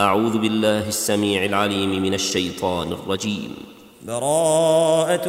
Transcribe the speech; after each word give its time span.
أعوذ 0.00 0.38
بالله 0.38 0.88
السميع 0.88 1.44
العليم 1.44 2.02
من 2.02 2.14
الشيطان 2.14 2.92
الرجيم. 2.92 3.56
براءة 4.06 5.28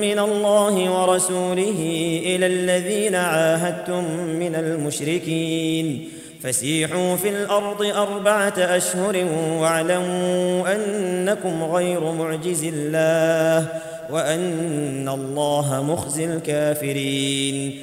من 0.00 0.18
الله 0.18 0.90
ورسوله 0.90 1.80
إلى 2.26 2.46
الذين 2.46 3.14
عاهدتم 3.14 4.04
من 4.14 4.54
المشركين. 4.54 6.08
فسيحوا 6.42 7.16
في 7.16 7.28
الأرض 7.28 7.82
أربعة 7.82 8.54
أشهر 8.58 9.26
واعلموا 9.60 10.74
أنكم 10.74 11.64
غير 11.64 12.12
معجز 12.12 12.64
الله 12.64 13.68
وأن 14.10 15.08
الله 15.08 15.82
مخزي 15.82 16.24
الكافرين. 16.24 17.82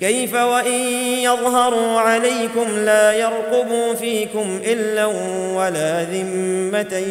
كيف 0.00 0.34
وإن 0.34 0.80
يظهروا 1.22 2.00
عليكم 2.00 2.78
لا 2.84 3.12
يرقبوا 3.12 3.94
فيكم 3.94 4.60
إلا 4.64 5.06
ولا 5.54 6.04
ذمة 6.04 7.02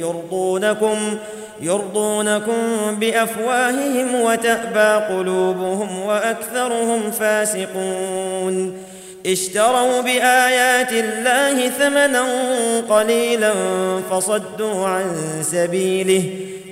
يرضونكم 0.00 1.18
يرضونكم 1.60 2.54
بأفواههم 3.00 4.14
وتأبى 4.14 5.14
قلوبهم 5.14 6.00
وأكثرهم 6.00 7.10
فاسقون 7.10 8.76
اشتروا 9.26 10.00
بآيات 10.00 10.92
الله 10.92 11.68
ثمنا 11.68 12.24
قليلا 12.88 13.52
فصدوا 14.10 14.86
عن 14.86 15.04
سبيله 15.42 16.22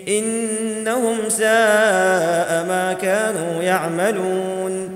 إنهم 0.08 1.16
ساء 1.28 2.64
ما 2.68 2.96
كانوا 3.02 3.62
يعملون 3.62 4.95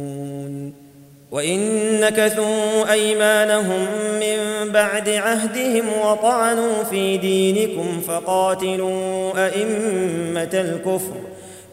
وإن 1.31 1.59
نكثوا 1.99 2.91
أيمانهم 2.91 3.87
من 4.19 4.71
بعد 4.71 5.09
عهدهم 5.09 5.85
وطعنوا 6.05 6.83
في 6.83 7.17
دينكم 7.17 8.01
فقاتلوا 8.07 9.31
أئمة 9.45 10.49
الكفر 10.53 11.15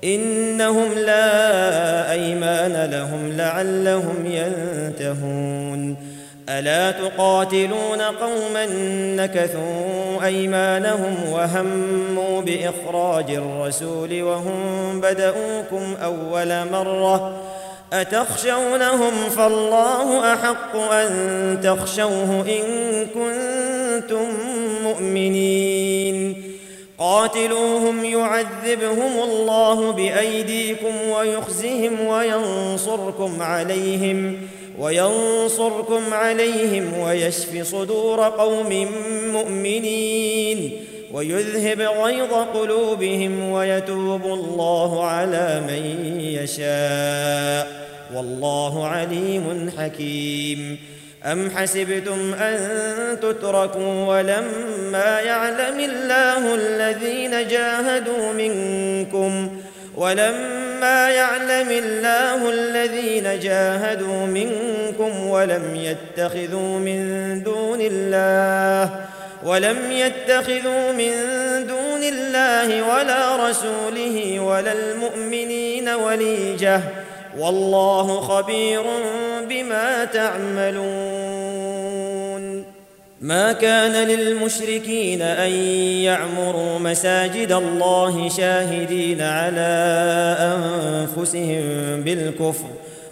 إنهم 0.05 0.93
لا 0.93 2.13
أيمان 2.13 2.91
لهم 2.91 3.33
لعلهم 3.37 4.27
ينتهون. 4.27 5.97
ألا 6.49 6.91
تقاتلون 6.91 8.01
قوما 8.01 8.67
نكثوا 9.17 10.25
أيمانهم 10.25 11.17
وهموا 11.33 12.41
بإخراج 12.41 13.31
الرسول 13.31 14.23
وهم 14.23 15.01
بدؤوكم 15.01 15.97
أول 16.03 16.71
مرة 16.73 17.41
أتخشونهم 17.93 19.13
فالله 19.37 20.35
أحق 20.35 20.77
أن 20.77 21.61
تخشوه 21.65 22.45
إن 22.49 23.07
كنتم 23.07 24.27
مؤمنين. 24.83 26.43
قاتلوهم 26.99 28.05
يعذبهم 28.05 29.23
الله 29.23 29.93
بأيديكم 29.93 30.95
ويخزهم 31.11 32.01
وينصركم 32.07 33.43
عليهم 33.43 34.37
وينصركم 34.79 36.03
عليهم 36.13 36.99
ويشف 36.99 37.67
صدور 37.67 38.21
قوم 38.21 38.89
مؤمنين. 39.33 40.85
ويذهب 41.13 41.81
غيظ 41.81 42.33
قلوبهم 42.55 43.51
ويتوب 43.51 44.25
الله 44.25 45.05
على 45.07 45.61
من 45.61 46.15
يشاء. 46.21 47.89
والله 48.15 48.87
عليم 48.87 49.71
حكيم. 49.79 50.79
أم 51.25 51.51
حسبتم 51.51 52.35
أن 52.35 52.59
تتركوا 53.21 54.05
ولما 54.05 55.21
يعلم 55.21 55.81
الله 55.81 56.55
الذين 56.55 57.49
جاهدوا 57.49 58.33
منكم 58.33 59.51
ولما 59.97 61.11
يعلم 61.11 61.71
الله 61.71 62.51
الذين 62.51 63.41
جاهدوا 63.41 64.27
منكم 64.27 65.27
ولم 65.27 65.77
يتخذوا 65.77 66.79
من 66.79 67.43
دون 67.43 67.79
الله 67.81 69.05
ولم 69.45 69.77
يتخذوا 69.91 70.93
من 70.93 71.13
دون 71.67 72.03
الله 72.03 72.97
ولا 72.97 73.49
رسوله 73.49 74.41
ولا 74.41 74.73
المؤمنين 74.73 75.89
وليجة. 75.89 76.81
والله 77.39 78.21
خبير 78.21 78.83
بما 79.49 80.05
تعملون. 80.05 81.59
ما 83.21 83.53
كان 83.53 84.09
للمشركين 84.09 85.23
أن 85.23 85.51
يعمروا 86.03 86.79
مساجد 86.79 87.53
الله 87.53 88.29
شاهدين 88.29 89.21
على 89.21 90.37
أنفسهم 90.41 92.01
بالكفر. 92.01 92.88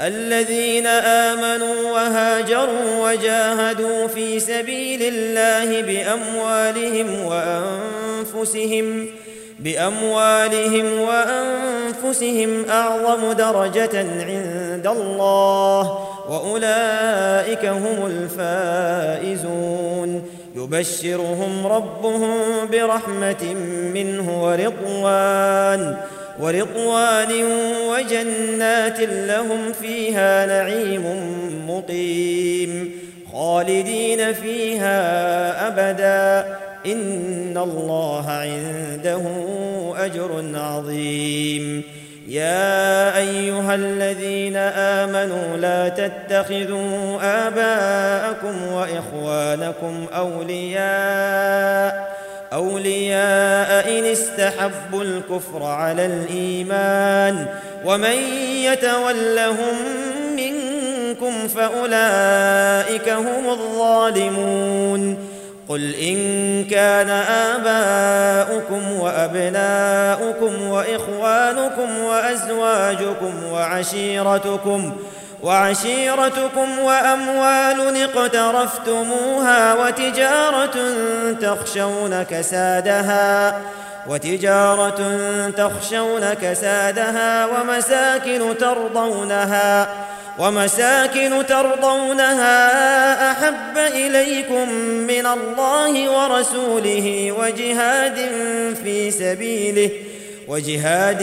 الذين 0.00 0.86
آمنوا 0.86 1.90
وهاجروا 1.90 3.10
وجاهدوا 3.10 4.06
في 4.06 4.40
سبيل 4.40 5.02
الله 5.02 5.82
بأموالهم 5.82 7.24
وأنفسهم 7.24 9.06
بأموالهم 9.58 11.00
وأنفسهم 11.00 12.64
أعظم 12.70 13.32
درجة 13.32 13.98
عند 13.98 14.86
الله 14.86 15.98
وأولئك 16.28 17.64
هم 17.64 18.06
الفائزون. 18.06 19.64
يبشرهم 20.56 21.66
ربهم 21.66 22.36
برحمة 22.72 23.54
منه 23.94 24.44
ورضوان. 24.44 25.96
ورضوان 26.38 27.32
وجنات 27.90 29.00
لهم 29.00 29.72
فيها 29.72 30.46
نعيم 30.46 31.04
مقيم 31.68 32.90
خالدين 33.32 34.32
فيها 34.32 34.98
أبدا 35.68 36.56
إن 36.86 37.58
الله 37.58 38.30
عنده 38.30 39.22
أجر 39.96 40.44
عظيم. 40.54 41.82
يا 42.28 43.18
أيها 43.18 43.74
الذين 43.74 44.56
آمنوا 44.56 45.56
لا 45.56 45.88
تتخذوا 45.88 47.18
آباءكم 47.22 48.72
وإخوانكم 48.72 50.06
أولياء 50.14 52.14
أولياء 52.52 53.53
استحبوا 54.14 55.02
الكفر 55.02 55.62
على 55.62 56.06
الإيمان 56.06 57.46
ومن 57.84 58.16
يتولهم 58.64 59.74
منكم 60.36 61.48
فأولئك 61.48 63.08
هم 63.08 63.50
الظالمون 63.50 65.18
قل 65.68 65.94
إن 65.94 66.64
كان 66.64 67.10
آباؤكم 67.30 68.92
وأبناؤكم 69.00 70.62
وإخوانكم 70.62 71.98
وأزواجكم 72.04 73.44
وعشيرتكم 73.52 74.92
وعشيرتكم 75.42 76.78
وأموال 76.78 77.96
اقترفتموها 78.02 79.74
وتجارة 79.74 80.74
تخشون 81.40 82.22
كسادها 82.22 83.60
وتجارة 84.08 85.00
تخشون 85.50 86.34
كسادها 86.34 87.46
ومساكن 87.46 88.58
ترضونها 88.58 89.88
ومساكن 90.38 91.46
ترضونها 91.46 93.30
أحب 93.32 93.78
إليكم 93.78 94.68
من 94.84 95.26
الله 95.26 96.10
ورسوله 96.10 97.32
وجهاد 97.32 98.16
في 98.84 99.10
سبيله 99.10 99.90
وجهاد 100.48 101.18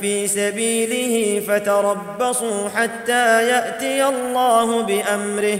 في 0.00 0.28
سبيله 0.28 1.40
فتربصوا 1.48 2.68
حتى 2.68 3.48
يأتي 3.48 4.04
الله 4.04 4.82
بأمره 4.82 5.58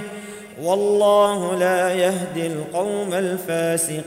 والله 0.63 1.59
لا 1.59 1.95
يهدي 1.95 2.47
القوم 2.47 3.15
الفاسقين. 3.15 4.07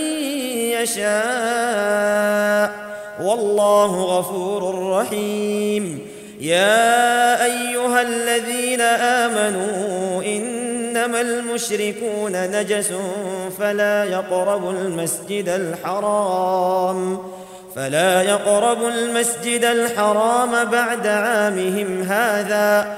يشاء. 0.81 2.71
والله 3.21 4.01
غفور 4.01 4.91
رحيم. 4.91 6.07
يا 6.39 7.45
أيها 7.45 8.01
الذين 8.01 8.81
آمنوا 8.81 10.23
إنما 10.23 11.21
المشركون 11.21 12.31
نجس 12.31 12.93
فلا 13.59 14.03
يقربوا 14.03 14.71
المسجد 14.71 15.49
الحرام. 15.49 17.19
فلا 17.75 18.21
يقربوا 18.21 18.89
المسجد 18.89 19.65
الحرام 19.65 20.65
بعد 20.65 21.07
عامهم 21.07 22.01
هذا. 22.01 22.97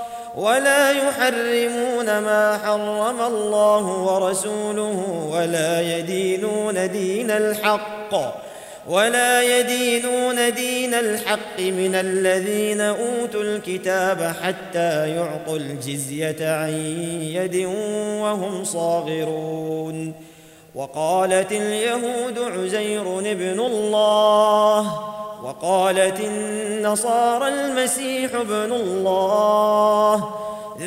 ولا 0.35 0.91
يحرمون 0.91 2.05
ما 2.05 2.59
حرم 2.63 3.21
الله 3.21 3.85
ورسوله 3.85 5.27
ولا 5.31 5.97
يدينون 5.97 6.91
دين 6.91 7.31
الحق 7.31 8.41
ولا 8.89 9.59
يدينون 9.59 10.53
دين 10.53 10.93
الحق 10.93 11.59
من 11.59 11.95
الذين 11.95 12.81
أوتوا 12.81 13.43
الكتاب 13.43 14.33
حتى 14.43 15.09
يعطوا 15.15 15.57
الجزية 15.57 16.55
عن 16.55 16.73
يد 17.35 17.55
وهم 18.21 18.63
صاغرون. 18.63 20.13
وقالت 20.75 21.51
اليهود 21.51 22.39
عزير 22.39 23.19
ابن 23.19 23.59
الله 23.59 24.99
وقالت 25.51 26.19
النصارى 26.19 27.47
المسيح 27.47 28.35
ابن 28.35 28.71
الله. 28.71 30.33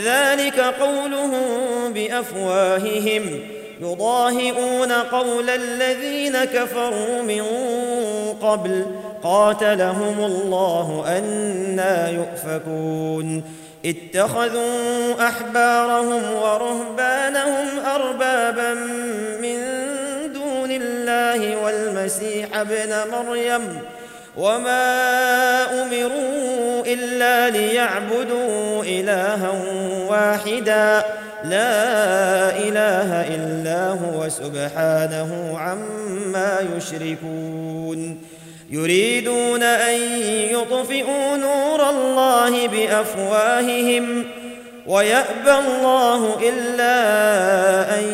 ذلك 0.04 0.61
قولهم 0.61 1.42
بأفواههم. 1.88 3.40
يضاهئون 3.80 4.92
قول 4.92 5.50
الذين 5.50 6.44
كفروا 6.44 7.23
من 7.23 7.42
قبل. 8.42 8.87
قاتلهم 9.23 10.25
الله 10.25 11.04
أنا 11.18 12.11
يؤفكون. 12.11 13.44
اتخذوا 13.85 15.28
أحبارهم 15.28 16.23
ورهبانهم 16.35 17.66
أربابا 17.94 18.75
من 19.40 19.59
دون 20.33 20.71
الله 20.71 21.64
والمسيح 21.64 22.59
ابن 22.59 22.94
مريم. 23.12 23.78
وما 24.37 25.83
امروا 25.83 26.83
الا 26.87 27.50
ليعبدوا 27.50 28.85
الها 28.85 29.53
واحدا 30.09 31.05
لا 31.45 32.50
اله 32.59 33.35
الا 33.35 33.88
هو 33.88 34.29
سبحانه 34.29 35.59
عما 35.59 36.59
يشركون 36.76 38.19
يريدون 38.71 39.62
ان 39.62 40.00
يطفئوا 40.50 41.37
نور 41.37 41.91
الله 41.91 42.69
بافواههم 42.69 44.25
ويابى 44.87 45.53
الله 45.67 46.49
الا 46.49 46.95
ان 47.99 48.05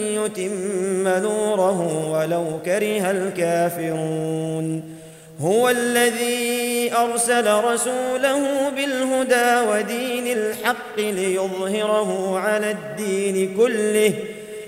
يتم 0.00 1.08
نوره 1.08 2.10
ولو 2.10 2.60
كره 2.64 3.10
الكافرون 3.10 4.99
هو 5.40 5.68
الذي 5.68 6.92
أرسل 6.96 7.54
رسوله 7.64 8.68
بالهدى 8.76 9.68
ودين 9.70 10.26
الحق 10.26 10.98
ليظهره 10.98 12.38
على 12.38 12.70
الدين 12.70 13.56
كله 13.56 14.12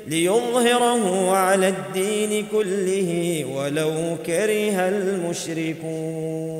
ليظهره 0.06 1.30
على 1.36 1.68
الدين 1.68 2.46
كله 2.52 3.44
ولو 3.54 3.92
كره 4.26 4.88
المشركون. 4.88 6.52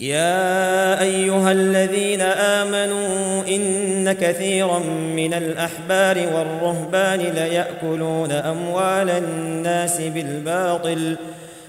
يا 0.00 1.02
أيها 1.02 1.52
الذين 1.52 2.20
آمنوا 2.20 3.42
إن 3.48 4.12
كثيرا 4.12 4.78
من 5.16 5.34
الأحبار 5.34 6.18
والرهبان 6.34 7.20
ليأكلون 7.20 8.32
أموال 8.32 9.10
الناس 9.10 10.00
بالباطل 10.00 11.16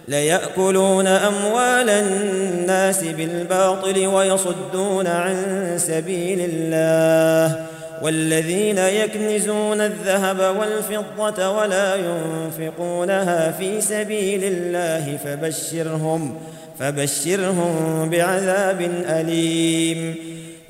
ليأكلون 0.07 1.07
أموال 1.07 1.89
الناس 1.89 3.03
بالباطل 3.03 4.07
ويصدون 4.07 5.07
عن 5.07 5.73
سبيل 5.77 6.49
الله 6.53 7.65
والذين 8.01 8.77
يكنزون 8.77 9.81
الذهب 9.81 10.55
والفضة 10.59 11.49
ولا 11.49 11.95
ينفقونها 11.95 13.51
في 13.51 13.81
سبيل 13.81 14.43
الله 14.43 15.17
فبشرهم 15.25 16.37
فبشرهم 16.79 18.09
بعذاب 18.09 18.81
أليم. 19.09 20.15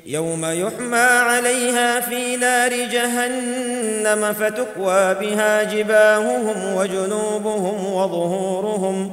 يوم 0.06 0.44
يحمى 0.44 0.96
عليها 0.98 2.00
في 2.00 2.36
نار 2.36 2.70
جهنم 2.70 4.32
فتكوى 4.32 5.14
بها 5.14 5.62
جباههم 5.62 6.74
وجنوبهم 6.74 7.92
وظهورهم 7.92 9.12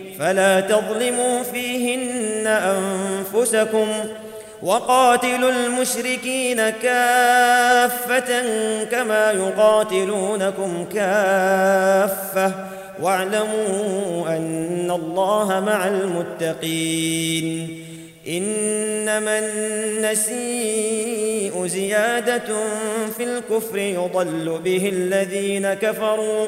فلا 0.21 0.59
تظلموا 0.59 1.43
فيهن 1.43 2.47
أنفسكم 2.47 3.87
وقاتلوا 4.63 5.51
المشركين 5.51 6.69
كافة 6.69 8.41
كما 8.83 9.31
يقاتلونكم 9.31 10.85
كافة 10.93 12.53
واعلموا 13.01 14.27
أن 14.27 14.91
الله 14.91 15.59
مع 15.59 15.87
المتقين 15.87 17.77
إنما 18.27 19.39
النسيء 20.19 20.71
زيادة 21.67 22.53
في 23.17 23.23
الكفر 23.23 23.77
يضل 23.77 24.59
به 24.63 24.89
الذين 24.93 25.73
كفروا 25.73 26.47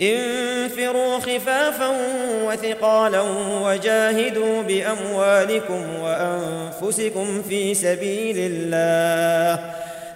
انفروا 0.00 1.18
خفافا 1.18 1.96
وثقالا 2.44 3.24
وجاهدوا 3.62 4.62
بأموالكم 4.62 5.82
وأنفسكم 6.02 7.42
في 7.48 7.74
سبيل 7.74 8.36
الله. 8.38 9.64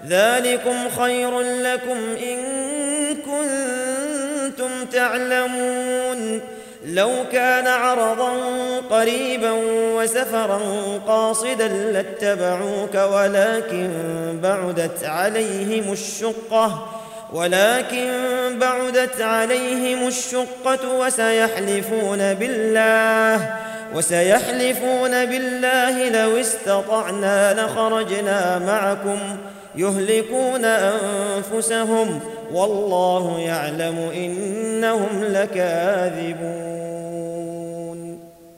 ذلكم 0.09 0.89
خير 1.01 1.41
لكم 1.41 1.99
إن 2.23 2.39
كنتم 3.17 4.85
تعلمون. 4.93 6.41
لو 6.87 7.11
كان 7.33 7.67
عرضا 7.67 8.33
قريبا 8.91 9.53
وسفرا 9.97 10.61
قاصدا 11.07 11.69
لاتبعوك 11.69 12.95
ولكن 12.95 13.91
بعدت 14.43 15.05
عليهم 15.05 15.93
الشقة. 15.93 17.03
ولكن 17.33 18.09
بعدت 18.61 19.21
عليهم 19.21 20.07
الشقة 20.07 20.99
وسيحلفون 20.99 22.35
بالله 22.35 23.57
وسيحلفون 23.95 25.25
بالله 25.25 26.09
لو 26.09 26.41
استطعنا 26.41 27.55
لخرجنا 27.55 28.59
معكم 28.59 29.19
يهلكون 29.77 30.65
أنفسهم 30.65 32.21
والله 32.53 33.41
يعلم 33.41 34.11
إنهم 34.15 35.25
لكاذبون. 35.25 36.86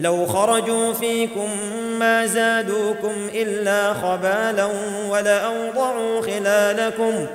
لو 0.00 0.26
خرجوا 0.26 0.92
فيكم 0.92 1.48
ما 1.98 2.26
زادوكم 2.26 3.12
إلا 3.34 3.94
خبالا 3.94 4.68
ولأوضعوا 5.10 6.22
خلالكم 6.22 7.26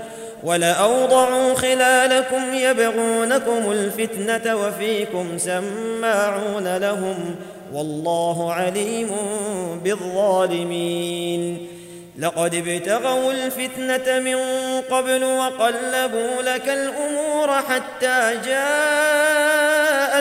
ولأوضعوا 0.44 1.54
خلالكم 1.54 2.54
يبغونكم 2.54 3.72
الفتنة 3.72 4.56
وفيكم 4.56 5.38
سماعون 5.38 6.78
لهم 6.78 7.36
والله 7.74 8.54
عليم 8.54 9.10
بالظالمين 9.84 11.68
لقد 12.20 12.56
ابتغوا 12.56 13.32
الفتنة 13.32 14.20
من 14.20 14.38
قبل 14.92 15.24
وقلبوا 15.24 16.42
لك 16.42 16.70
الأمور 16.70 17.50
حتى 17.70 18.38
جاء 18.46 19.61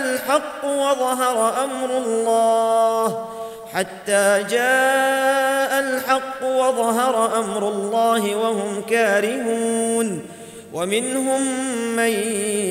الحق 0.05 0.65
وظهر 0.65 1.65
أمر 1.65 1.99
الله. 2.07 3.29
حتى 3.73 4.45
جاء 4.51 5.81
الحق 5.81 6.43
وظهر 6.43 7.39
أمر 7.39 7.69
الله 7.69 8.37
وهم 8.37 8.83
كارهون. 8.91 10.23
ومنهم 10.73 11.43
من 11.97 12.13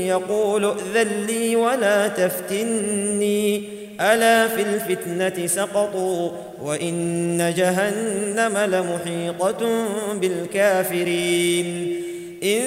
يقول 0.07 0.65
ائذن 0.65 1.25
لي 1.25 1.55
ولا 1.55 2.07
تفتني. 2.07 3.63
ألا 4.01 4.47
في 4.47 4.61
الفتنة 4.61 5.47
سقطوا 5.47 6.29
وإن 6.63 7.53
جهنم 7.57 8.57
لمحيطة 8.57 9.85
بالكافرين. 10.13 12.03
إن 12.43 12.61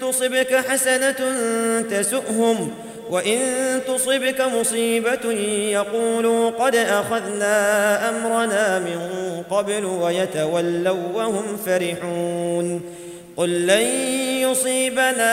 تصبك 0.00 0.54
حسنة 0.68 1.16
تسؤهم 1.90 2.70
وإن 3.12 3.38
تصبك 3.86 4.40
مصيبة 4.40 5.30
يقولوا 5.72 6.50
قد 6.50 6.76
أخذنا 6.76 8.08
أمرنا 8.08 8.78
من 8.78 9.00
قبل 9.50 9.84
ويتولوا 9.84 11.12
وهم 11.14 11.56
فرحون 11.66 12.80
قل 13.36 13.66
لن 13.66 13.86
يصيبنا 14.50 15.32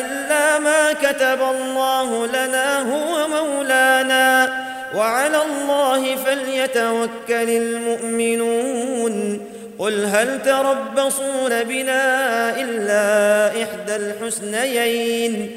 إلا 0.00 0.58
ما 0.58 0.92
كتب 0.92 1.38
الله 1.42 2.26
لنا 2.26 2.78
هو 2.92 3.28
مولانا 3.28 4.52
وعلى 4.96 5.36
الله 5.42 6.16
فليتوكل 6.16 7.50
المؤمنون 7.50 9.40
قل 9.78 10.04
هل 10.04 10.42
تربصون 10.42 11.64
بنا 11.64 12.60
إلا 12.60 13.46
إحدى 13.62 13.96
الحسنيين 13.96 15.56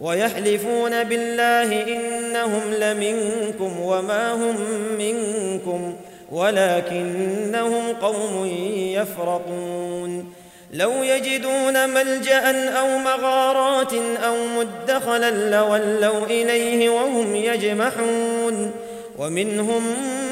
ويحلفون 0.00 1.04
بالله 1.04 1.82
إنهم 1.82 2.74
لمنكم 2.74 3.80
وما 3.80 4.32
هم 4.32 4.56
منكم 4.98 5.96
ولكنهم 6.32 7.92
قوم 8.02 8.46
يفرقون 8.76 10.32
لو 10.72 11.02
يجدون 11.02 11.88
ملجأ 11.88 12.70
أو 12.78 12.98
مغارات 12.98 13.92
أو 14.24 14.34
مدخلا 14.58 15.30
لولوا 15.50 16.26
إليه 16.26 16.90
وهم 16.90 17.36
يجمحون 17.36 18.72
ومنهم 19.18 19.82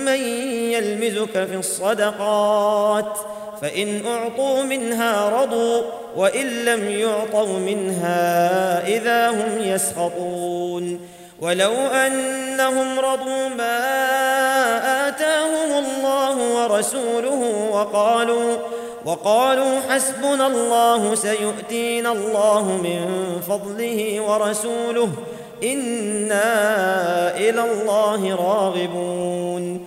من 0.04 0.20
يلمزك 0.72 1.32
في 1.32 1.56
الصدقات 1.56 3.18
فإن 3.62 4.06
أعطوا 4.06 4.62
منها 4.62 5.28
رضوا 5.28 5.82
وإن 6.16 6.46
لم 6.64 6.90
يعطوا 6.90 7.58
منها 7.58 8.86
إذا 8.86 9.30
هم 9.30 9.62
يسخطون. 9.62 11.00
ولو 11.40 11.72
أنهم 11.72 12.98
رضوا 12.98 13.48
ما 13.48 13.78
آتاهم 15.08 15.84
الله 15.84 16.36
ورسوله 16.56 17.68
وقالوا 17.70 18.56
وقالوا 19.04 19.80
حسبنا 19.90 20.46
الله 20.46 21.14
سيؤتينا 21.14 22.12
الله 22.12 22.62
من 22.62 23.00
فضله 23.48 24.20
ورسوله 24.20 25.08
إنا 25.62 26.42
إلى 27.36 27.64
الله 27.72 28.34
راغبون. 28.36 29.86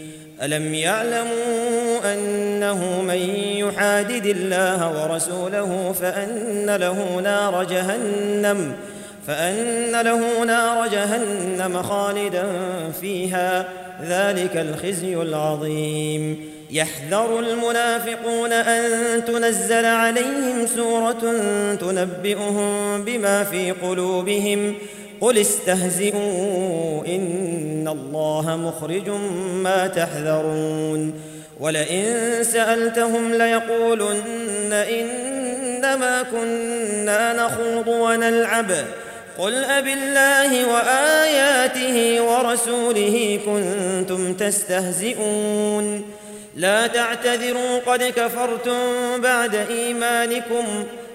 ألم 0.41 0.73
يعلموا 0.73 2.13
أنه 2.13 3.01
من 3.01 3.35
يحادد 3.35 4.25
الله 4.25 5.03
ورسوله 5.03 5.91
فأن 6.01 6.75
له 6.75 7.21
نار 7.23 7.63
جهنم 7.63 8.73
فأن 9.27 10.01
له 10.01 10.43
نار 10.43 10.87
جهنم 10.87 11.81
خالدا 11.81 12.45
فيها 13.01 13.65
ذلك 14.03 14.57
الخزي 14.57 15.15
العظيم. 15.15 16.51
يحذر 16.71 17.39
المنافقون 17.39 18.53
أن 18.53 19.25
تنزل 19.25 19.85
عليهم 19.85 20.67
سورة 20.75 21.21
تنبئهم 21.75 23.03
بما 23.03 23.43
في 23.43 23.71
قلوبهم 23.71 24.75
قل 25.21 25.37
استهزئوا 25.37 27.05
إن 27.07 27.87
الله 27.87 28.57
مخرج 28.57 29.09
ما 29.53 29.87
تحذرون. 29.87 31.13
ولئن 31.59 32.43
سألتهم 32.43 33.33
ليقولن 33.33 34.73
إنما 34.73 36.23
كنا 36.23 37.33
نخوض 37.33 37.87
ونلعب. 37.87 38.71
قل 39.37 39.63
أبالله 39.63 40.73
وآياته 40.73 42.21
ورسوله 42.23 43.39
كنتم 43.45 44.33
تستهزئون. 44.33 46.05
لا 46.55 46.87
تعتذروا 46.87 47.79
قد 47.85 48.03
كفرتم 48.03 48.77
بعد 49.17 49.55
إيمانكم. 49.55 50.65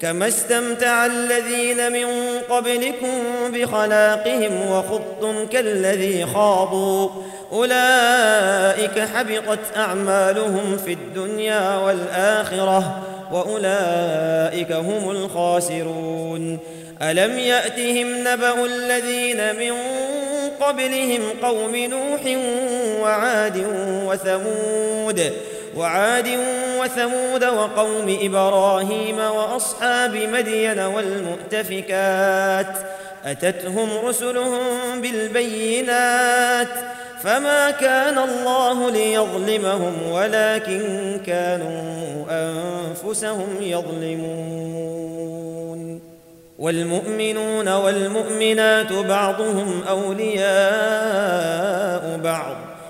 كما 0.00 0.28
استمتع 0.28 1.06
الذين 1.06 1.92
من 1.92 2.38
قبلكم 2.50 3.22
بخلاقهم 3.52 4.70
وخضتم 4.70 5.46
كالذي 5.46 6.26
خاضوا. 6.26 7.08
أولئك 7.52 8.98
حبطت 8.98 9.76
أعمالهم 9.76 10.76
في 10.84 10.92
الدنيا 10.92 11.76
والآخرة 11.76 13.02
وأولئك 13.32 14.72
هم 14.72 15.10
الخاسرون. 15.10 16.58
ألم 17.02 17.38
يأتهم 17.38 18.28
نبأ 18.28 18.64
الذين 18.64 19.56
من 19.56 19.74
قبلهم 20.60 21.22
قوم 21.42 21.76
نوح 21.76 22.20
وعاد 23.02 23.66
وثمود 24.06 25.32
وعاد 25.76 26.28
وثمود 26.80 27.44
وقوم 27.44 28.18
إبراهيم 28.22 29.18
وأصحاب 29.18 30.16
مدين 30.16 30.80
والمؤتفكات 30.80 32.66
أتتهم 33.24 33.88
رسلهم 34.04 35.00
بالبينات 35.00 36.68
فما 37.22 37.70
كان 37.70 38.18
الله 38.18 38.90
ليظلمهم 38.90 40.10
ولكن 40.10 41.20
كانوا 41.26 42.24
أنفسهم 42.30 43.48
يظلمون 43.60 44.90
والمؤمنون 46.58 47.68
والمؤمنات 47.68 48.92
بعضهم 48.92 49.82
أولياء 49.88 50.50
بعض 52.24 52.69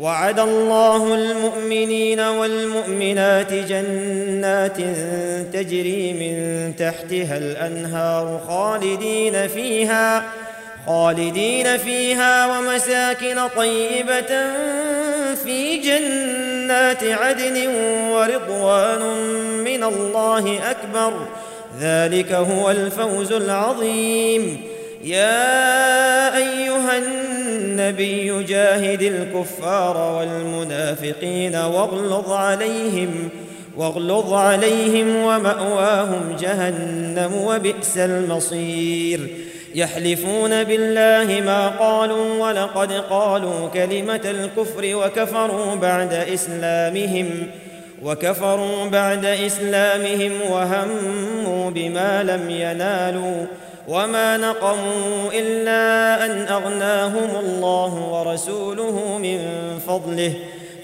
وعد 0.00 0.40
الله 0.40 1.14
المؤمنين 1.14 2.20
والمؤمنات 2.20 3.52
جنات 3.52 4.76
تجري 5.52 6.12
من 6.12 6.72
تحتها 6.76 7.38
الأنهار 7.38 8.40
خالدين 8.48 9.48
فيها 9.48 10.24
خالدين 10.86 11.76
فيها 11.76 12.58
ومساكن 12.58 13.48
طيبة 13.56 14.52
في 15.44 15.76
جنات 15.76 17.04
عدن 17.04 17.68
ورضوان 18.10 19.02
من 19.64 19.84
الله 19.84 20.70
أكبر. 20.70 21.12
ذلك 21.80 22.32
هو 22.32 22.70
الفوز 22.70 23.32
العظيم. 23.32 24.69
يا 25.04 26.36
أيها 26.36 26.98
النبي 26.98 28.42
جاهد 28.42 29.02
الكفار 29.02 29.96
والمنافقين 30.18 31.56
واغلظ 31.56 32.32
عليهم 32.32 33.28
واغلظ 33.76 34.32
عليهم 34.32 35.16
ومأواهم 35.16 36.36
جهنم 36.40 37.34
وبئس 37.34 37.98
المصير. 37.98 39.20
يحلفون 39.74 40.64
بالله 40.64 41.40
ما 41.40 41.68
قالوا 41.68 42.48
ولقد 42.48 42.92
قالوا 42.92 43.68
كلمة 43.68 44.20
الكفر 44.24 44.96
وكفروا 44.96 45.74
بعد 45.74 46.12
إسلامهم 46.12 47.46
وكفروا 48.02 48.88
بعد 48.88 49.24
إسلامهم 49.24 50.32
وهموا 50.50 51.70
بما 51.70 52.22
لم 52.22 52.50
ينالوا. 52.50 53.46
وما 53.88 54.36
نقموا 54.36 55.32
الا 55.32 56.24
ان 56.26 56.48
اغناهم 56.48 57.36
الله 57.36 57.94
ورسوله 57.94 59.18
من 59.18 59.38
فضله 59.86 60.32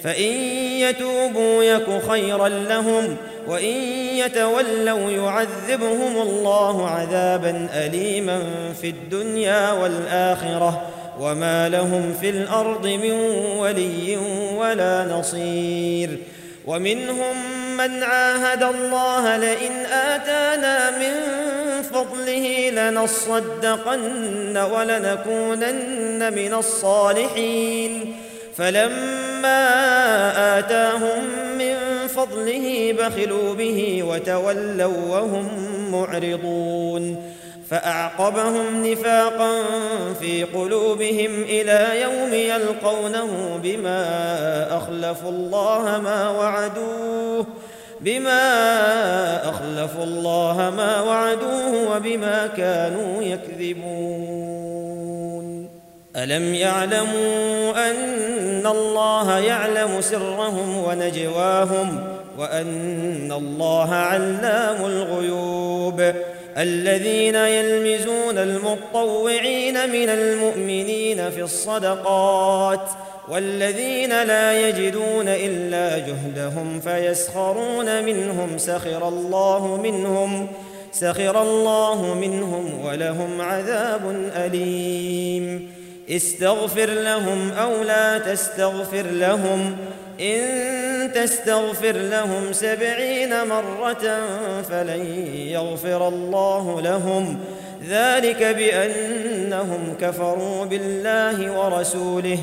فان 0.02 0.32
يتوبوا 0.80 1.62
يك 1.62 2.02
خيرا 2.08 2.48
لهم 2.48 3.16
وان 3.48 3.74
يتولوا 4.18 5.10
يعذبهم 5.10 6.22
الله 6.22 6.88
عذابا 6.88 7.68
اليما 7.74 8.42
في 8.80 8.88
الدنيا 8.88 9.72
والاخره 9.72 10.82
وما 11.20 11.68
لهم 11.68 12.14
في 12.20 12.30
الأرض 12.30 12.86
من 12.86 13.12
ولي 13.58 14.18
ولا 14.56 15.04
نصير 15.04 16.18
ومنهم 16.66 17.36
من 17.76 18.02
عاهد 18.02 18.62
الله 18.62 19.36
لئن 19.36 19.72
اتانا 19.86 20.90
من 20.90 21.14
فضله 21.92 22.70
لنصدقن 22.70 24.56
ولنكونن 24.56 26.32
من 26.32 26.54
الصالحين. 26.54 28.16
فلما 28.56 29.68
آتاهم 30.58 31.24
من 31.58 31.76
فضله 32.06 32.96
بخلوا 32.98 33.54
به 33.54 34.02
وتولوا 34.02 35.08
وهم 35.10 35.48
معرضون. 35.92 37.32
فأعقبهم 37.70 38.86
نفاقا 38.86 39.52
في 40.20 40.44
قلوبهم 40.44 41.42
إلى 41.42 42.00
يوم 42.00 42.34
يلقونه 42.34 43.60
بما 43.62 44.02
أخلفوا 44.76 45.30
الله 45.30 46.00
ما 46.04 46.30
وعدوه. 46.30 47.46
بما 48.00 49.48
أخلفوا 49.48 50.04
الله 50.04 50.72
ما 50.76 51.00
وعدوه 51.00 51.96
وبما 51.96 52.46
كانوا 52.46 53.22
يكذبون. 53.22 54.66
ألم 56.16 56.54
يعلموا 56.54 57.90
أن 57.90 58.66
الله 58.66 59.38
يعلم 59.38 60.00
سرهم 60.00 60.84
ونجواهم 60.84 62.04
وأن 62.38 63.32
الله 63.32 63.94
علام 63.94 64.84
الغيوب؟ 64.84 66.12
الذين 66.58 67.34
يلمزون 67.34 68.38
المطوعين 68.38 69.90
من 69.90 70.08
المؤمنين 70.08 71.30
في 71.30 71.42
الصدقات 71.42 72.90
والذين 73.28 74.22
لا 74.22 74.68
يجدون 74.68 75.28
إلا 75.28 75.98
جهدهم 75.98 76.80
فيسخرون 76.80 78.04
منهم 78.04 78.58
سخر 78.58 79.08
الله 79.08 79.80
منهم 79.82 80.46
سخر 80.92 81.42
الله 81.42 82.14
منهم 82.14 82.84
ولهم 82.84 83.40
عذاب 83.40 84.30
أليم. 84.36 85.70
استغفر 86.10 86.90
لهم 86.90 87.50
أو 87.50 87.82
لا 87.82 88.18
تستغفر 88.18 89.02
لهم 89.02 89.76
إن 90.20 91.12
تستغفر 91.12 91.92
لهم 91.92 92.52
سبعين 92.52 93.30
مرة 93.44 94.20
فلن 94.70 95.06
يغفر 95.36 96.08
الله 96.08 96.80
لهم. 96.80 97.38
ذلك 97.88 98.42
بأنهم 98.42 99.94
كفروا 100.00 100.64
بالله 100.64 101.58
ورسوله. 101.58 102.38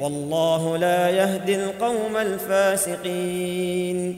والله 0.00 0.76
لا 0.76 1.10
يهدي 1.10 1.56
القوم 1.56 2.16
الفاسقين. 2.16 4.16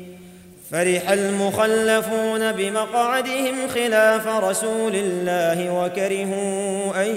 فرح 0.71 1.11
المخلفون 1.11 2.53
بمقعدهم 2.53 3.69
خلاف 3.75 4.29
رسول 4.29 4.93
الله 4.95 5.85
وكرهوا 5.85 7.03
أن 7.03 7.17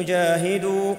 يجاهدوا 0.00 0.94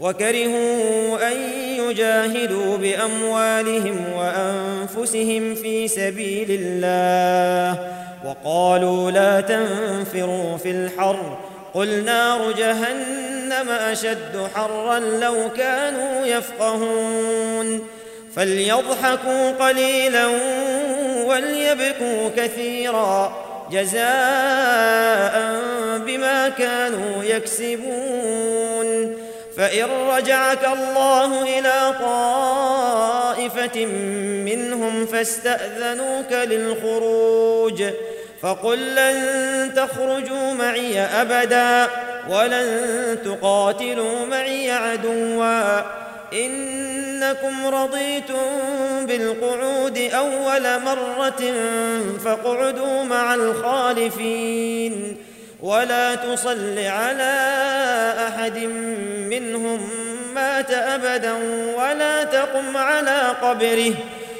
وكرهوا 0.00 1.32
أن 1.32 1.36
يجاهدوا 1.78 2.76
بأموالهم 2.76 3.96
وأنفسهم 4.16 5.54
في 5.54 5.88
سبيل 5.88 6.46
الله. 6.50 7.90
وقالوا 8.24 9.10
لا 9.10 9.40
تنفروا 9.40 10.56
في 10.56 10.70
الحر 10.70 11.38
قل 11.76 12.04
نار 12.04 12.52
جهنم 12.52 13.68
أشد 13.68 14.48
حرا 14.54 14.98
لو 14.98 15.50
كانوا 15.56 16.26
يفقهون 16.26 17.86
فليضحكوا 18.36 19.50
قليلا 19.50 20.26
وليبكوا 21.24 22.30
كثيرا 22.36 23.36
جزاء 23.70 25.36
بما 26.06 26.48
كانوا 26.58 27.24
يكسبون 27.24 29.16
فإن 29.56 29.84
رجعك 30.08 30.64
الله 30.64 31.58
إلى 31.58 31.94
طائفة 32.00 33.86
منهم 34.46 35.06
فاستأذنوك 35.06 36.32
للخروج 36.32 37.82
فقل 38.42 38.94
لن 38.94 39.72
تخرجوا 39.76 40.52
معي 40.52 41.00
أبدا 41.00 41.88
ولن 42.28 43.18
تقاتلوا 43.24 44.26
معي 44.26 44.70
عدوا. 44.70 45.80
إنكم 46.32 47.66
رضيتم 47.66 48.46
بالقعود 49.06 49.98
أول 49.98 50.82
مرة 50.82 51.54
فاقعدوا 52.24 53.04
مع 53.04 53.34
الخالفين. 53.34 55.16
ولا 55.62 56.14
تصل 56.14 56.78
على 56.78 57.34
أحد 58.28 58.58
منهم 59.30 59.88
مات 60.34 60.70
أبدا 60.70 61.32
ولا 61.76 62.24
تقم 62.24 62.76
على 62.76 63.18
قبره. 63.42 63.94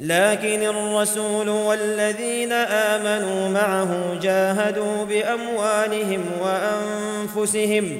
لكن 0.00 0.62
الرسول 0.62 1.48
والذين 1.48 2.52
آمنوا 2.52 3.48
معه 3.48 4.18
جاهدوا 4.22 5.04
بأموالهم 5.04 6.24
وأنفسهم 6.42 7.98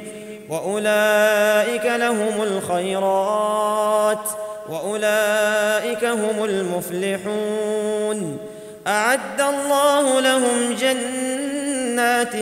وأولئك 0.48 1.84
لهم 1.84 2.42
الخيرات 2.42 4.28
وأولئك 4.68 6.04
هم 6.04 6.44
المفلحون. 6.44 8.38
أعد 8.86 9.40
الله 9.40 10.20
لهم 10.20 10.74
جنات 10.80 12.32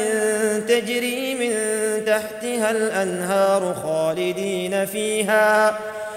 تجري 0.69 1.35
من 1.35 1.55
تحتها 2.05 2.71
الأنهار 2.71 3.75
خالدين 3.83 4.87
فيها 4.87 5.79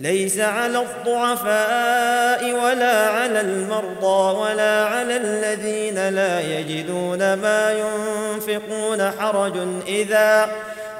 ليس 0.00 0.38
على 0.38 0.78
الضعفاء 0.78 2.52
ولا 2.52 3.08
على 3.08 3.40
المرضى 3.40 4.38
ولا 4.38 4.84
على 4.84 5.16
الذين 5.16 6.08
لا 6.08 6.40
يجدون 6.40 7.34
ما 7.34 7.72
ينفقون 7.72 9.10
حرج 9.18 9.52
إذا 9.88 10.50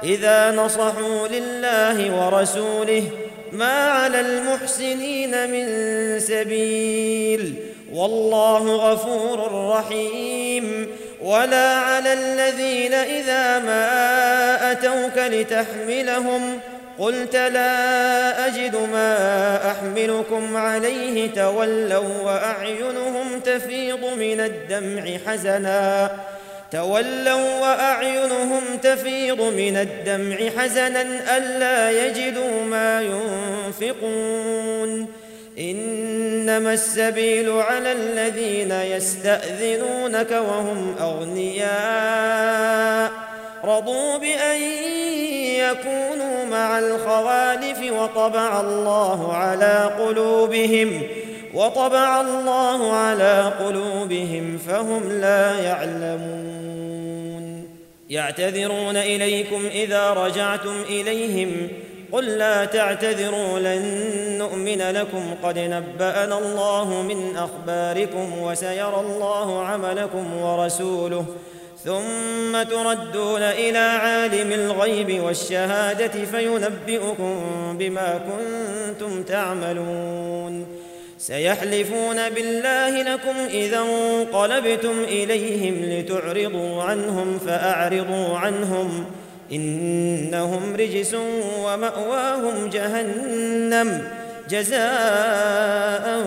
إذا 0.03 0.51
نصحوا 0.51 1.27
لله 1.27 2.25
ورسوله 2.25 3.03
ما 3.51 3.89
على 3.89 4.19
المحسنين 4.19 5.51
من 5.51 5.65
سبيل 6.19 7.55
والله 7.93 8.75
غفور 8.75 9.67
رحيم. 9.69 10.87
ولا 11.21 11.75
على 11.75 12.13
الذين 12.13 12.93
إذا 12.93 13.59
ما 13.59 14.71
أتوك 14.71 15.17
لتحملهم 15.17 16.59
قلت 16.99 17.35
لا 17.35 18.47
أجد 18.47 18.75
ما 18.91 19.71
أحملكم 19.71 20.57
عليه 20.57 21.33
تولوا 21.33 22.21
وأعينهم 22.21 23.39
تفيض 23.39 24.05
من 24.05 24.39
الدمع 24.39 25.17
حزنا. 25.27 26.11
تولوا 26.71 27.59
وأعينهم 27.61 28.63
تفيض 28.83 29.41
من 29.41 29.77
الدمع 29.77 30.37
حزنا 30.57 31.01
ألا 31.37 31.91
يجدوا 31.91 32.63
ما 32.69 33.01
ينفقون. 33.81 35.07
إنما 35.59 36.73
السبيل 36.73 37.49
على 37.49 37.91
الذين 37.91 38.71
يستأذنونك 38.71 40.31
وهم 40.31 40.95
أغنياء. 41.01 41.71
رضوا 43.63 44.17
بأن 44.17 44.61
يكونوا 45.41 46.45
مع 46.51 46.79
الخوالف 46.79 47.91
وطبع 47.91 48.61
الله 48.61 49.33
على 49.33 49.91
قلوبهم 49.99 51.03
وطبع 51.53 52.21
الله 52.21 52.91
على 52.91 53.53
قلوبهم 53.59 54.57
فهم 54.67 55.11
لا 55.11 55.59
يعلمون. 55.59 57.67
يعتذرون 58.09 58.97
إليكم 58.97 59.65
إذا 59.65 60.09
رجعتم 60.09 60.81
إليهم 60.89 61.67
قل 62.11 62.25
لا 62.25 62.65
تعتذروا 62.65 63.59
لن 63.59 63.81
نؤمن 64.37 64.81
لكم. 64.81 65.35
قد 65.43 65.59
نبأنا 65.59 66.37
الله 66.37 67.01
من 67.01 67.37
أخباركم 67.37 68.41
وسيرى 68.41 68.99
الله 68.99 69.65
عملكم 69.65 70.41
ورسوله. 70.41 71.25
ثم 71.85 72.63
تردون 72.63 73.41
إلى 73.41 73.77
عالم 73.77 74.51
الغيب 74.51 75.23
والشهادة 75.23 76.25
فينبئكم 76.25 77.35
بما 77.77 78.21
كنتم 78.29 79.23
تعملون. 79.23 80.65
سيحلفون 81.17 82.29
بالله 82.29 83.01
لكم 83.03 83.35
إذا 83.49 83.79
انقلبتم 83.79 85.03
إليهم 85.03 85.75
لتعرضوا 85.83 86.83
عنهم 86.83 87.39
فأعرضوا 87.47 88.37
عنهم. 88.37 89.05
إنهم 89.51 90.75
رجس 90.75 91.15
ومأواهم 91.63 92.69
جهنم 92.69 94.07
جزاء 94.49 96.23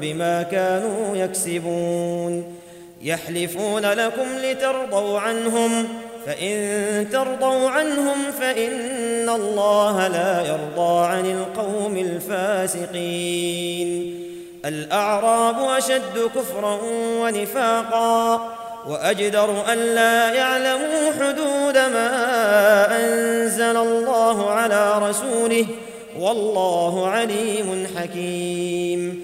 بما 0.00 0.42
كانوا 0.42 1.16
يكسبون. 1.16 2.63
يحلفون 3.04 3.86
لكم 3.86 4.26
لترضوا 4.42 5.20
عنهم 5.20 5.88
فإن 6.26 7.06
ترضوا 7.12 7.70
عنهم 7.70 8.16
فإن 8.40 9.28
الله 9.28 10.08
لا 10.08 10.40
يرضى 10.40 11.06
عن 11.06 11.26
القوم 11.26 11.96
الفاسقين. 11.96 13.44
الأعراب 14.64 15.56
أشد 15.76 16.30
كفرا 16.34 16.78
ونفاقا 17.20 18.54
وأجدر 18.88 19.72
ألا 19.72 20.34
يعلموا 20.34 21.12
حدود 21.20 21.76
ما 21.76 22.10
أنزل 23.00 23.76
الله 23.76 24.50
على 24.50 25.08
رسوله 25.08 25.66
والله 26.18 27.08
عليم 27.08 27.86
حكيم. 27.96 29.23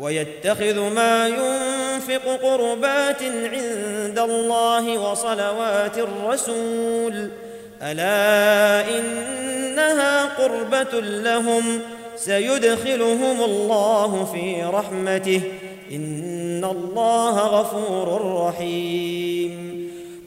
ويتخذ 0.00 0.80
ما 0.80 1.28
ينفق 1.28 2.40
قربات 2.42 3.22
عند 3.22 4.18
الله 4.18 4.98
وصلوات 4.98 5.98
الرسول. 5.98 7.30
ألا 7.82 8.98
إنها 8.98 10.24
قربة 10.24 11.00
لهم؟ 11.00 11.80
سيدخلهم 12.16 13.44
الله 13.44 14.24
في 14.24 14.62
رحمته. 14.62 15.42
إن 15.92 16.64
الله 16.64 17.38
غفور 17.38 18.36
رحيم. 18.48 19.76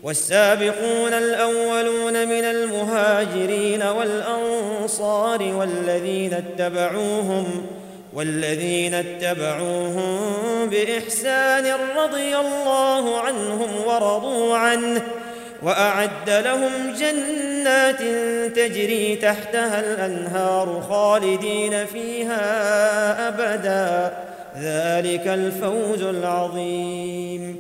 والسابقون 0.04 1.14
الأولون 1.14 2.28
من 2.28 2.44
المهاجرين 2.44 3.84
والأنصار 3.84 5.44
والذين 5.44 6.34
اتبعوهم 6.34 7.66
والذين 8.14 8.94
اتبعوهم 8.94 10.20
بإحسان 10.70 11.74
رضي 11.98 12.38
الله 12.38 13.20
عنهم 13.20 13.70
ورضوا 13.86 14.58
عنه 14.58 15.02
وأعد 15.64 16.30
لهم 16.30 16.94
جنات 17.00 18.02
تجري 18.56 19.16
تحتها 19.16 19.80
الأنهار 19.80 20.86
خالدين 20.90 21.86
فيها 21.86 23.28
أبدا. 23.28 24.18
ذلك 24.58 25.28
الفوز 25.28 26.02
العظيم. 26.02 27.58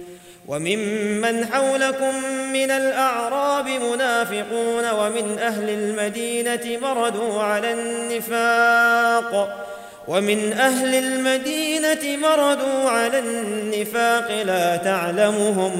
وممن 0.47 1.45
حولكم 1.45 2.13
من 2.53 2.71
الأعراب 2.71 3.67
منافقون 3.67 4.91
ومن 4.91 5.37
أهل 5.39 5.69
المدينة 5.69 6.79
مردوا 6.81 7.41
على 7.41 7.73
النفاق. 7.73 9.68
ومن 10.09 10.53
أهل 10.53 10.95
المدينة 10.95 12.17
مردوا 12.17 12.89
على 12.89 13.19
النفاق 13.19 14.43
لا 14.43 14.75
تعلمهم 14.75 15.71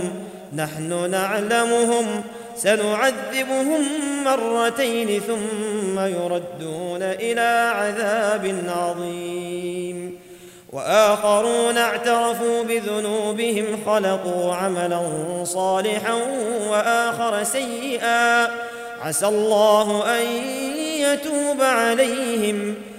نحن 0.56 1.12
نعلمهم 1.12 2.24
سنعذبهم 2.56 3.82
مرتين 4.24 5.22
ثم 5.28 6.00
يردون 6.00 7.02
إلى 7.02 7.72
عذاب 7.76 8.56
عظيم. 8.68 10.20
وآخرون 10.74 11.78
اعترفوا 11.78 12.64
بذنوبهم 12.64 13.66
خلقوا 13.86 14.56
عملا 14.56 15.02
صالحا 15.44 16.14
وآخر 16.70 17.44
سيئا. 17.44 18.48
عسى 19.02 19.28
الله 19.28 20.20
أن 20.20 20.26
يتوب 21.00 21.62
عليهم. 21.62 22.76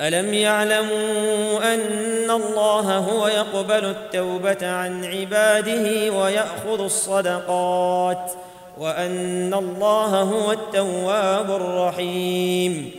ألم 0.00 0.34
يعلموا 0.34 1.74
أن 1.74 2.30
الله 2.30 2.96
هو 2.98 3.28
يقبل 3.28 3.84
التوبة 3.84 4.70
عن 4.70 5.04
عباده 5.04 6.12
ويأخذ 6.12 6.84
الصدقات 6.84 8.32
وأن 8.78 9.54
الله 9.54 10.22
هو 10.22 10.52
التواب 10.52 11.50
الرحيم 11.50 12.90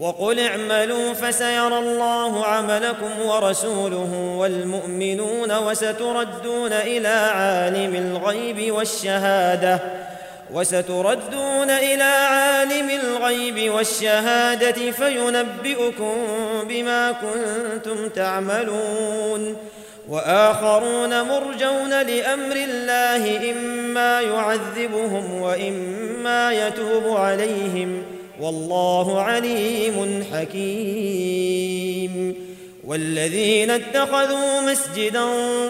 وقل 0.00 0.40
اعملوا 0.40 1.12
فسيرى 1.12 1.78
الله 1.78 2.44
عملكم 2.44 3.10
ورسوله 3.26 4.36
والمؤمنون 4.38 5.58
وستردون 5.58 6.72
إلى 6.72 7.08
عالم 7.08 7.94
الغيب 7.94 8.74
والشهادة 8.74 9.80
وستردون 10.54 11.70
إلى 11.70 12.02
عالم 12.02 12.90
الغيب 12.90 13.72
والشهادة 13.72 14.90
فينبئكم 14.90 16.14
بما 16.68 17.12
كنتم 17.12 18.08
تعملون. 18.08 19.56
وآخرون 20.08 21.22
مرجون 21.22 22.02
لأمر 22.02 22.56
الله 22.56 23.50
إما 23.50 24.20
يعذبهم 24.20 25.42
وإما 25.42 26.52
يتوب 26.52 27.16
عليهم. 27.16 28.02
والله 28.40 29.22
عليم 29.22 30.24
حكيم. 30.32 32.36
والذين 32.84 33.70
اتخذوا 33.70 34.60
مسجدا 34.60 35.24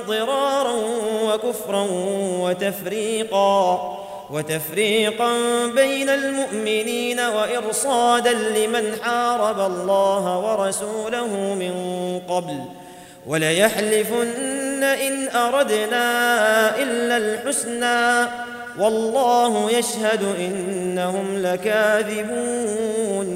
ضرارا 0.07 0.77
وكفرا 1.25 1.87
وتفريقا 2.41 4.02
وتفريقا 4.33 5.33
بين 5.75 6.09
المؤمنين 6.09 7.21
وإرصادا 7.21 8.33
لمن 8.33 8.97
حارب 9.03 9.61
الله 9.61 10.39
ورسوله 10.39 11.27
من 11.55 11.75
قبل. 12.29 12.61
وليحلفن 13.27 14.83
إن 14.83 15.29
أردنا 15.29 16.07
إلا 16.79 17.17
الحسنى. 17.17 18.31
والله 18.79 19.71
يشهد 19.71 20.23
إنهم 20.39 21.43
لكاذبون. 21.43 23.29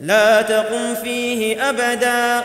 لا 0.00 0.42
تقم 0.42 0.94
فيه 0.94 1.70
أبدا. 1.70 2.44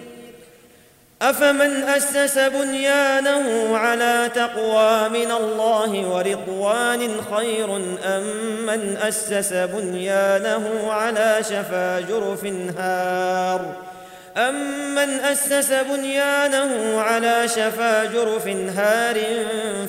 أفمن 1.21 1.83
أسس 1.83 2.37
بنيانه 2.37 3.77
على 3.77 4.31
تقوى 4.35 5.09
من 5.09 5.31
الله 5.31 6.07
ورضوان 6.07 7.09
خير 7.35 7.75
أم 8.05 8.23
من 8.65 8.97
أسس 8.97 9.53
بنيانه 9.53 10.91
على 10.91 11.37
شفا 11.41 11.99
جرف 11.99 12.45
هار 12.77 13.75
امن 14.37 15.09
أسس 15.09 15.73
بنيانه 15.73 17.01
على 17.01 17.47
شفا 17.47 18.05
جرف 18.05 18.47
هار 18.47 19.17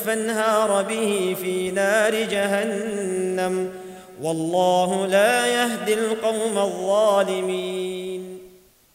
فانهار 0.07 0.83
به 0.83 1.37
في 1.43 1.71
نار 1.71 2.15
جهنم 2.15 3.71
والله 4.23 5.07
لا 5.07 5.47
يهدي 5.47 5.95
القوم 5.95 6.59
الظالمين 6.59 8.32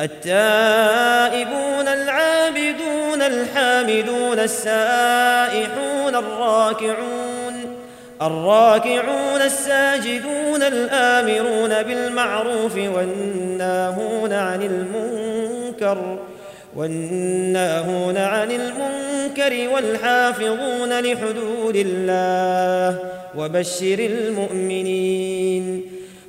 التائبون 0.00 1.88
العابدون 1.88 3.22
الحامدون 3.22 4.38
السائحون 4.38 6.14
الراكعون 6.14 7.76
الراكعون 8.22 9.40
الساجدون 9.44 10.62
الآمرون 10.62 11.82
بالمعروف 11.82 12.76
والناهون 12.76 14.32
عن 14.32 14.62
المنكر 14.62 16.18
والناهون 16.76 18.16
عن 18.16 18.50
المنكر 18.50 19.68
والحافظون 19.74 21.00
لحدود 21.00 21.76
الله 21.76 22.98
وبشر 23.36 23.98
المؤمنين 23.98 25.91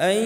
أن 0.00 0.16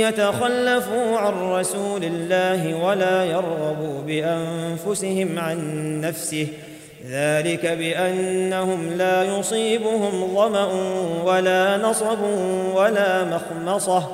يتخلفوا 0.00 1.18
عن 1.18 1.52
رسول 1.52 2.04
الله 2.04 2.74
ولا 2.74 3.24
يرغبوا 3.24 4.02
بأنفسهم 4.06 5.38
عن 5.38 5.60
نفسه. 6.00 6.46
ذلك 7.06 7.66
بأنهم 7.66 8.92
لا 8.92 9.38
يصيبهم 9.38 10.34
ظمأ 10.34 10.68
ولا 11.24 11.76
نصب 11.76 12.18
ولا 12.74 13.24
مخمصة 13.24 14.08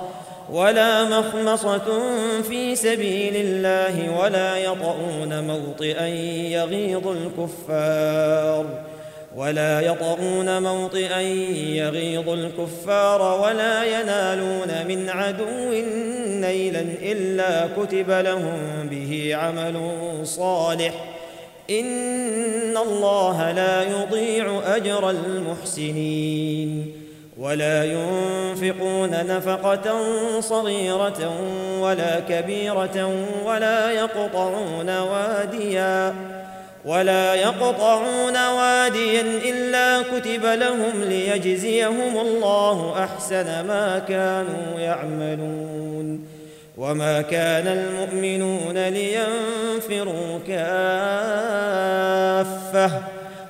ولا 0.52 1.04
مخمصة 1.04 2.00
في 2.48 2.76
سبيل 2.76 3.36
الله 3.36 4.20
ولا 4.20 4.56
يطؤون 4.58 5.46
موطئا 5.46 6.06
يغيظ 6.06 7.06
الكفار. 7.06 8.95
ولا 9.36 9.80
يطؤون 9.80 10.62
موطئا 10.62 11.20
يغيظ 11.76 12.28
الكفار 12.28 13.40
ولا 13.40 14.00
ينالون 14.00 14.86
من 14.88 15.08
عدو 15.08 15.70
نيلا 16.40 16.84
إلا 17.02 17.68
كتب 17.76 18.10
لهم 18.10 18.88
به 18.90 19.30
عمل 19.34 19.90
صالح. 20.24 20.94
إن 21.70 22.76
الله 22.76 23.52
لا 23.52 23.82
يضيع 23.82 24.62
أجر 24.76 25.10
المحسنين. 25.10 26.92
ولا 27.38 27.84
ينفقون 27.84 29.10
نفقة 29.10 30.00
صغيرة 30.40 31.32
ولا 31.80 32.20
كبيرة 32.20 33.10
ولا 33.44 33.90
يقطعون 33.90 34.98
واديا. 34.98 36.14
ولا 36.86 37.34
يقطعون 37.34 38.46
واديا 38.48 39.20
إلا 39.20 40.02
كتب 40.02 40.44
لهم 40.44 41.04
ليجزيهم 41.04 42.18
الله 42.18 43.04
أحسن 43.04 43.66
ما 43.66 43.98
كانوا 44.08 44.80
يعملون 44.80 46.26
وما 46.76 47.22
كان 47.22 47.66
المؤمنون 47.66 48.88
لينفروا 48.88 50.38
كافة 50.46 51.56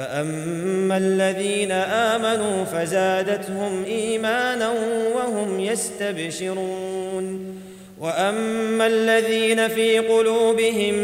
فاما 0.00 0.96
الذين 0.96 1.72
امنوا 1.72 2.64
فزادتهم 2.64 3.84
ايمانا 3.84 4.72
وهم 5.14 5.60
يستبشرون 5.60 7.56
واما 8.00 8.86
الذين 8.86 9.68
في 9.68 9.98
قلوبهم 9.98 10.94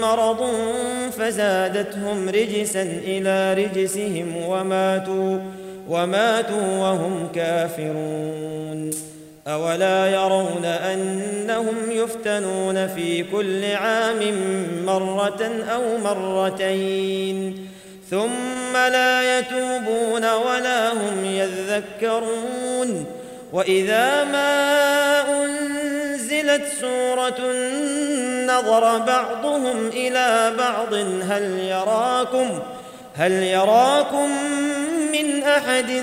مرض 0.00 0.46
فزادتهم 1.18 2.28
رجسا 2.28 2.82
إلى 2.82 3.54
رجسهم 3.54 4.36
وماتوا 4.48 5.38
وماتوا 5.88 6.78
وهم 6.78 7.28
كافرون 7.34 8.90
اولا 9.46 10.10
يرون 10.10 10.64
انهم 10.64 11.76
يفتنون 11.90 12.86
في 12.86 13.22
كل 13.22 13.64
عام 13.64 14.20
مره 14.86 15.64
أو 15.72 15.98
مرتين 15.98 17.66
ثم 18.10 18.72
لا 18.72 19.38
يتوبون 19.38 20.32
ولا 20.34 20.92
هم 20.92 21.24
يذكرون. 21.24 23.06
وإذا 23.52 24.24
ما 24.24 25.44
أنزلت 25.44 26.62
سورة 26.80 27.52
نظر 28.46 28.98
بعضهم 28.98 29.88
إلى 29.88 30.52
بعض 30.58 30.94
هل 31.30 31.58
يراكم 31.58 32.58
هل 33.14 33.32
يراكم 33.32 34.30
من 35.12 35.42
أحد؟ 35.42 36.02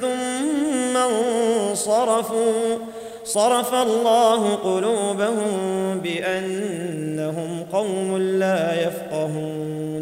ثم 0.00 0.96
انصرفوا. 0.96 2.78
صرف 3.24 3.74
الله 3.74 4.54
قلوبهم 4.54 6.00
بأنهم 6.02 7.66
قوم 7.72 8.18
لا 8.18 8.82
يفقهون. 8.82 10.01